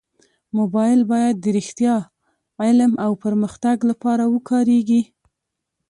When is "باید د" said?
1.11-1.45